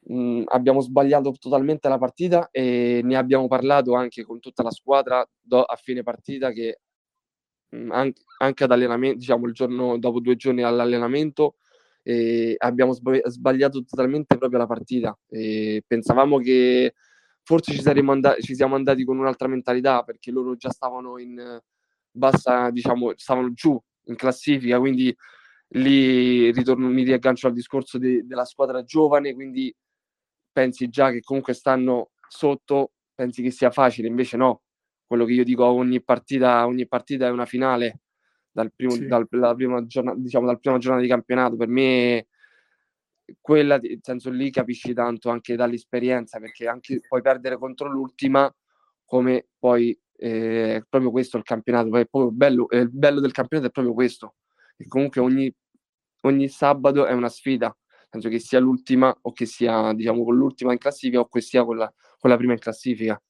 Uh, 0.05 0.43
abbiamo 0.47 0.81
sbagliato 0.81 1.33
totalmente 1.39 1.87
la 1.87 1.97
partita 1.97 2.49
e 2.51 2.99
ne 3.01 3.15
abbiamo 3.15 3.47
parlato 3.47 3.93
anche 3.93 4.25
con 4.25 4.41
tutta 4.41 4.61
la 4.61 4.69
squadra 4.69 5.25
do, 5.39 5.63
a 5.63 5.77
fine 5.77 6.03
partita 6.03 6.51
che 6.51 6.79
mh, 6.89 6.92
anche, 7.89 8.21
anche 8.39 8.63
ad 8.63 8.71
allenamento, 8.71 9.17
diciamo 9.17 9.47
il 9.47 9.53
giorno 9.53 9.97
dopo 9.97 10.19
due 10.19 10.35
giorni 10.35 10.63
all'allenamento 10.63 11.55
e 12.03 12.55
abbiamo 12.57 12.93
sbagliato 12.93 13.83
totalmente 13.83 14.37
proprio 14.37 14.59
la 14.59 14.67
partita. 14.67 15.17
E 15.29 15.83
pensavamo 15.85 16.37
che 16.39 16.93
forse 17.43 17.73
ci, 17.73 17.87
andati, 17.87 18.41
ci 18.41 18.55
siamo 18.55 18.75
andati 18.75 19.03
con 19.03 19.17
un'altra 19.17 19.47
mentalità 19.47 20.03
perché 20.03 20.31
loro 20.31 20.55
già 20.55 20.69
stavano 20.69 21.17
in 21.17 21.61
bassa, 22.11 22.69
diciamo, 22.69 23.13
stavano 23.15 23.51
giù 23.53 23.79
in 24.05 24.15
classifica, 24.15 24.79
quindi 24.79 25.15
lì 25.75 26.51
ritorno, 26.51 26.87
mi 26.87 27.03
riaggancio 27.03 27.47
al 27.47 27.53
discorso 27.53 27.97
de, 27.97 28.25
della 28.25 28.45
squadra 28.45 28.83
giovane, 28.83 29.33
quindi 29.33 29.73
pensi 30.51 30.87
già 30.89 31.09
che 31.09 31.21
comunque 31.21 31.53
stanno 31.53 32.11
sotto, 32.27 32.91
pensi 33.15 33.41
che 33.41 33.51
sia 33.51 33.71
facile, 33.71 34.07
invece 34.07 34.37
no. 34.37 34.61
Quello 35.05 35.25
che 35.25 35.33
io 35.33 35.43
dico 35.43 35.65
ogni 35.65 36.01
partita, 36.01 36.65
ogni 36.65 36.87
partita 36.87 37.27
è 37.27 37.29
una 37.29 37.45
finale 37.45 38.01
dal 38.51 38.71
primo, 38.73 38.93
sì. 38.93 39.07
dal, 39.07 39.27
prima 39.27 39.85
giornata, 39.85 40.17
diciamo, 40.17 40.45
dal 40.45 40.59
prima 40.59 40.77
giornata 40.77 41.03
di 41.03 41.09
campionato. 41.09 41.55
Per 41.55 41.67
me 41.67 42.27
quella, 43.41 43.77
nel 43.77 43.99
senso 44.01 44.29
lì 44.29 44.49
capisci 44.49 44.93
tanto 44.93 45.29
anche 45.29 45.55
dall'esperienza, 45.55 46.39
perché 46.39 46.67
anche 46.67 46.99
puoi 47.07 47.21
perdere 47.21 47.57
contro 47.57 47.89
l'ultima, 47.89 48.53
come 49.05 49.47
poi 49.57 49.97
eh, 50.17 50.75
è 50.75 50.83
proprio 50.87 51.11
questo 51.11 51.37
il 51.37 51.43
campionato, 51.43 51.95
è 51.97 52.05
proprio 52.05 52.31
bello, 52.31 52.67
il 52.71 52.89
bello 52.91 53.19
del 53.19 53.31
campionato 53.31 53.69
è 53.69 53.71
proprio 53.71 53.93
questo, 53.93 54.35
che 54.77 54.87
comunque 54.87 55.21
ogni, 55.21 55.53
ogni 56.21 56.47
sabato 56.47 57.05
è 57.05 57.13
una 57.13 57.29
sfida, 57.29 57.75
penso 58.09 58.29
che 58.29 58.39
sia 58.39 58.59
l'ultima 58.59 59.15
o 59.21 59.31
che 59.31 59.45
sia 59.45 59.93
diciamo 59.93 60.23
con 60.23 60.35
l'ultima 60.35 60.71
in 60.71 60.77
classifica 60.77 61.19
o 61.19 61.27
che 61.27 61.41
sia 61.41 61.63
con 61.63 61.77
la, 61.77 61.93
con 62.19 62.29
la 62.29 62.37
prima 62.37 62.53
in 62.53 62.59
classifica. 62.59 63.21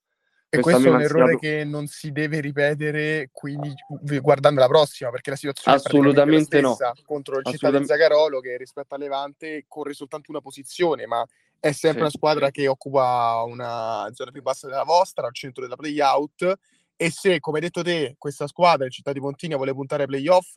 E 0.55 0.59
questo, 0.59 0.87
è 0.87 0.91
un 0.91 1.01
errore 1.01 1.37
che 1.37 1.63
non 1.63 1.87
si 1.87 2.11
deve 2.11 2.39
ripetere 2.39 3.29
quindi 3.31 3.73
guardando 4.21 4.59
la 4.59 4.67
prossima, 4.67 5.09
perché 5.09 5.31
la 5.31 5.35
situazione 5.35 5.77
Assolutamente 5.77 6.59
è 6.59 6.61
no. 6.61 6.77
contro 7.05 7.39
il 7.39 7.45
Città 7.45 7.71
di 7.71 7.83
Zagarolo 7.83 8.39
che 8.39 8.55
rispetto 8.57 8.93
a 8.93 8.99
Levante 8.99 9.65
corre 9.67 9.93
soltanto 9.93 10.29
una 10.29 10.41
posizione, 10.41 11.07
ma 11.07 11.25
è 11.59 11.71
sempre 11.71 12.01
sì. 12.01 12.05
una 12.05 12.09
squadra 12.11 12.51
che 12.51 12.67
occupa 12.67 13.41
una 13.47 14.07
zona 14.13 14.29
più 14.29 14.43
bassa 14.43 14.67
della 14.67 14.83
vostra, 14.83 15.25
al 15.25 15.33
centro 15.33 15.63
della 15.63 15.75
playout 15.75 16.59
e 16.95 17.09
se, 17.09 17.39
come 17.39 17.57
hai 17.57 17.63
detto 17.63 17.81
te, 17.81 18.15
questa 18.19 18.45
squadra, 18.45 18.85
il 18.85 18.91
Città 18.91 19.11
di 19.11 19.19
Pontina, 19.19 19.55
vuole 19.55 19.73
puntare 19.73 20.03
ai 20.03 20.07
playoff, 20.07 20.53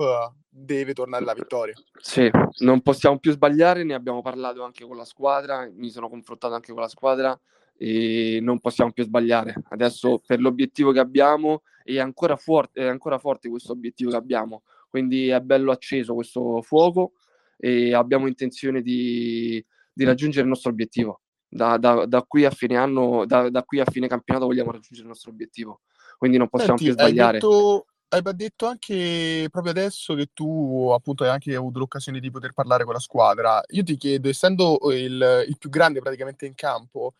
deve 0.46 0.92
tornare 0.92 1.22
alla 1.22 1.32
vittoria. 1.32 1.74
Sì, 1.98 2.30
non 2.58 2.82
possiamo 2.82 3.18
più 3.18 3.32
sbagliare, 3.32 3.82
ne 3.82 3.94
abbiamo 3.94 4.20
parlato 4.20 4.62
anche 4.62 4.84
con 4.84 4.98
la 4.98 5.06
squadra, 5.06 5.66
mi 5.74 5.88
sono 5.88 6.10
confrontato 6.10 6.52
anche 6.52 6.72
con 6.72 6.82
la 6.82 6.88
squadra 6.88 7.40
e 7.78 8.38
non 8.40 8.60
possiamo 8.60 8.92
più 8.92 9.04
sbagliare. 9.04 9.54
Adesso 9.68 10.22
per 10.26 10.40
l'obiettivo 10.40 10.92
che 10.92 11.00
abbiamo 11.00 11.62
è 11.84 11.98
ancora, 11.98 12.36
forte, 12.36 12.80
è 12.80 12.88
ancora 12.88 13.18
forte 13.18 13.48
questo 13.48 13.72
obiettivo 13.72 14.10
che 14.10 14.16
abbiamo, 14.16 14.62
quindi 14.88 15.28
è 15.28 15.40
bello 15.40 15.70
acceso 15.70 16.14
questo 16.14 16.60
fuoco 16.62 17.12
e 17.58 17.94
abbiamo 17.94 18.26
intenzione 18.26 18.82
di, 18.82 19.64
di 19.92 20.04
raggiungere 20.04 20.42
il 20.42 20.48
nostro 20.48 20.70
obiettivo. 20.70 21.20
Da, 21.48 21.78
da, 21.78 22.06
da, 22.06 22.22
qui 22.22 22.44
a 22.44 22.50
fine 22.50 22.76
anno, 22.76 23.24
da, 23.24 23.48
da, 23.48 23.62
qui 23.62 23.78
a 23.78 23.84
fine 23.84 24.08
campionato 24.08 24.46
vogliamo 24.46 24.72
raggiungere 24.72 25.02
il 25.02 25.08
nostro 25.08 25.30
obiettivo, 25.30 25.82
quindi 26.18 26.38
non 26.38 26.48
possiamo 26.48 26.76
Senti, 26.76 26.92
più 26.92 27.00
sbagliare. 27.00 27.38
Hai 27.38 27.40
detto, 27.40 27.86
hai 28.08 28.22
detto 28.34 28.66
anche 28.66 29.46
proprio 29.50 29.72
adesso 29.72 30.14
che 30.14 30.30
tu 30.34 30.90
appunto 30.92 31.22
hai 31.22 31.30
anche 31.30 31.54
avuto 31.54 31.78
l'occasione 31.78 32.18
di 32.18 32.30
poter 32.30 32.52
parlare 32.52 32.84
con 32.84 32.94
la 32.94 32.98
squadra. 32.98 33.62
Io 33.68 33.84
ti 33.84 33.96
chiedo, 33.96 34.28
essendo 34.28 34.78
il, 34.90 35.44
il 35.48 35.56
più 35.56 35.70
grande 35.70 36.00
praticamente 36.00 36.46
in 36.46 36.54
campo, 36.54 37.14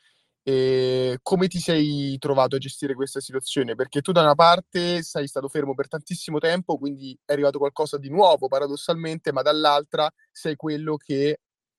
e 0.49 1.19
come 1.23 1.49
ti 1.49 1.59
sei 1.59 2.17
trovato 2.19 2.55
a 2.57 2.59
gestire 2.59 2.95
questa 2.95 3.19
situazione? 3.21 3.75
Perché 3.75 4.01
tu 4.01 4.13
da 4.13 4.21
una 4.23 4.37
parte 4.37 5.03
sei 5.03 5.27
stato 5.27 5.49
fermo 5.49 5.75
per 5.75 5.89
tantissimo 5.89 6.39
tempo, 6.39 6.79
quindi 6.79 7.19
è 7.25 7.33
arrivato 7.33 7.59
qualcosa 7.59 7.99
di 7.99 8.09
nuovo 8.11 8.47
paradossalmente, 8.47 9.33
ma 9.33 9.43
dall'altra 9.43 10.09
sei 10.31 10.55
quello 10.55 10.97
che 10.97 11.39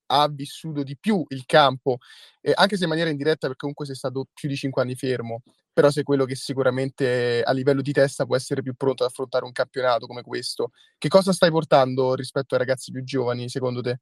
ha 0.09 0.27
vissuto 0.29 0.83
di 0.83 0.97
più 0.97 1.23
il 1.29 1.45
campo, 1.45 1.97
eh, 2.41 2.51
anche 2.55 2.75
se 2.77 2.83
in 2.83 2.89
maniera 2.89 3.09
indiretta 3.09 3.47
perché 3.47 3.57
comunque 3.59 3.85
sei 3.85 3.95
stato 3.95 4.25
più 4.33 4.49
di 4.49 4.55
cinque 4.55 4.81
anni 4.81 4.95
fermo, 4.95 5.41
però 5.71 5.89
sei 5.89 6.03
quello 6.03 6.25
che 6.25 6.35
sicuramente 6.35 7.41
a 7.43 7.51
livello 7.53 7.81
di 7.81 7.91
testa 7.93 8.25
può 8.25 8.35
essere 8.35 8.61
più 8.61 8.73
pronto 8.75 9.03
ad 9.03 9.09
affrontare 9.09 9.45
un 9.45 9.51
campionato 9.51 10.07
come 10.07 10.23
questo. 10.23 10.71
Che 10.97 11.07
cosa 11.09 11.31
stai 11.33 11.51
portando 11.51 12.15
rispetto 12.15 12.53
ai 12.55 12.59
ragazzi 12.61 12.91
più 12.91 13.03
giovani, 13.03 13.49
secondo 13.49 13.81
te? 13.81 13.99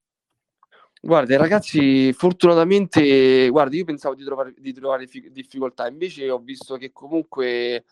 Guarda, 1.01 1.37
ragazzi, 1.37 2.11
fortunatamente, 2.13 3.47
guarda, 3.49 3.75
io 3.75 3.83
pensavo 3.85 4.15
di 4.15 4.23
trovare, 4.23 4.53
di 4.57 4.73
trovare 4.73 5.05
fi- 5.05 5.29
difficoltà, 5.31 5.87
invece 5.87 6.29
ho 6.31 6.39
visto 6.39 6.77
che 6.77 6.91
comunque, 6.91 7.85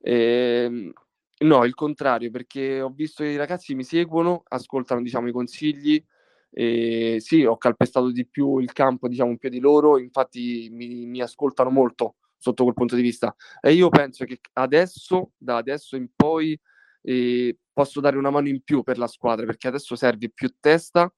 eh, 0.00 0.92
no, 1.38 1.64
il 1.64 1.74
contrario, 1.74 2.30
perché 2.30 2.80
ho 2.80 2.90
visto 2.90 3.24
che 3.24 3.30
i 3.30 3.36
ragazzi 3.36 3.74
mi 3.74 3.82
seguono, 3.82 4.42
ascoltano, 4.46 5.02
diciamo, 5.02 5.26
i 5.28 5.32
consigli, 5.32 6.04
e 6.52 7.16
sì, 7.18 7.44
ho 7.44 7.56
calpestato 7.56 8.12
di 8.12 8.26
più 8.26 8.58
il 8.58 8.72
campo, 8.72 9.08
diciamo, 9.08 9.36
più 9.38 9.48
di 9.48 9.58
loro, 9.58 9.98
infatti 9.98 10.68
mi, 10.70 11.06
mi 11.06 11.20
ascoltano 11.20 11.70
molto 11.70 12.16
sotto 12.38 12.62
quel 12.62 12.74
punto 12.74 12.94
di 12.94 13.02
vista. 13.02 13.34
E 13.60 13.72
io 13.72 13.88
penso 13.88 14.24
che 14.24 14.38
adesso, 14.52 15.32
da 15.36 15.56
adesso 15.56 15.96
in 15.96 16.08
poi, 16.14 16.56
eh, 17.02 17.56
posso 17.72 18.00
dare 18.00 18.16
una 18.18 18.30
mano 18.30 18.46
in 18.48 18.62
più 18.62 18.82
per 18.84 18.98
la 18.98 19.08
squadra, 19.08 19.46
perché 19.46 19.66
adesso 19.66 19.96
serve 19.96 20.30
più 20.30 20.54
testa, 20.60 21.12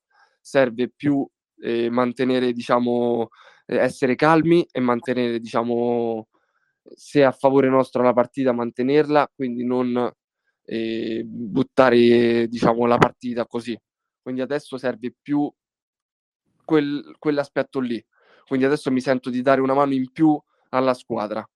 serve 0.45 0.91
più 0.95 1.27
eh, 1.61 1.89
mantenere, 1.89 2.53
diciamo, 2.53 3.29
eh, 3.65 3.77
essere 3.77 4.15
calmi 4.15 4.67
e 4.71 4.79
mantenere, 4.81 5.41
diciamo, 5.41 6.29
se 6.95 7.25
a 7.25 7.33
favore 7.33 7.71
nostro 7.71 8.03
la 8.03 8.13
partita, 8.13 8.53
mantenerla, 8.53 9.31
quindi 9.35 9.65
non 9.65 10.13
eh, 10.67 11.23
buttare, 11.25 12.47
diciamo, 12.49 12.85
la 12.85 12.99
partita 12.99 13.47
così. 13.47 13.79
Quindi 14.21 14.43
adesso 14.43 14.77
serve 14.77 15.15
più 15.21 15.51
quel, 16.65 17.17
quell'aspetto 17.19 17.81
lì. 17.81 18.05
Quindi 18.47 18.67
adesso 18.67 18.91
mi 18.91 19.01
sento 19.01 19.31
di 19.31 19.41
dare 19.41 19.63
una 19.63 19.75
mano 19.75 19.95
in 19.95 20.13
più 20.13 20.39
alla 20.71 20.93
squadra. 20.93 21.47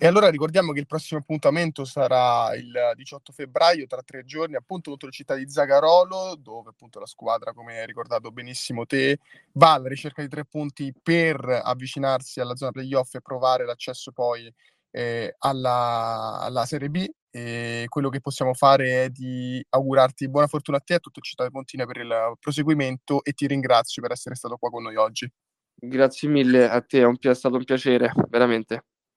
E 0.00 0.06
allora 0.06 0.30
ricordiamo 0.30 0.70
che 0.70 0.78
il 0.78 0.86
prossimo 0.86 1.18
appuntamento 1.18 1.84
sarà 1.84 2.54
il 2.54 2.72
18 2.94 3.32
febbraio, 3.32 3.88
tra 3.88 4.00
tre 4.04 4.24
giorni, 4.24 4.54
appunto 4.54 4.90
contro 4.90 5.08
il 5.08 5.12
città 5.12 5.34
di 5.34 5.50
Zagarolo, 5.50 6.36
dove 6.36 6.70
appunto 6.70 7.00
la 7.00 7.06
squadra, 7.06 7.52
come 7.52 7.80
hai 7.80 7.86
ricordato 7.86 8.30
benissimo 8.30 8.86
te, 8.86 9.18
va 9.54 9.72
alla 9.72 9.88
ricerca 9.88 10.22
di 10.22 10.28
tre 10.28 10.44
punti 10.44 10.94
per 11.02 11.44
avvicinarsi 11.64 12.38
alla 12.38 12.54
zona 12.54 12.70
playoff 12.70 13.12
e 13.16 13.20
provare 13.20 13.64
l'accesso 13.64 14.12
poi 14.12 14.48
eh, 14.92 15.34
alla, 15.38 16.38
alla, 16.42 16.64
Serie 16.64 16.90
B. 16.90 17.04
E 17.28 17.86
quello 17.88 18.08
che 18.08 18.20
possiamo 18.20 18.54
fare 18.54 19.06
è 19.06 19.10
di 19.10 19.60
augurarti 19.70 20.28
buona 20.28 20.46
fortuna 20.46 20.76
a 20.76 20.80
te 20.80 20.92
e 20.92 20.96
a 20.96 21.00
tutto 21.00 21.20
Città 21.20 21.42
di 21.42 21.50
Pontina 21.50 21.86
per 21.86 21.96
il 21.96 22.36
proseguimento 22.38 23.24
e 23.24 23.32
ti 23.32 23.48
ringrazio 23.48 24.00
per 24.00 24.12
essere 24.12 24.36
stato 24.36 24.58
qua 24.58 24.70
con 24.70 24.84
noi 24.84 24.94
oggi. 24.94 25.28
Grazie 25.74 26.28
mille 26.28 26.68
a 26.68 26.80
te, 26.82 27.00
è, 27.00 27.04
un, 27.04 27.16
è 27.18 27.34
stato 27.34 27.56
un 27.56 27.64
piacere, 27.64 28.12
veramente. 28.28 28.84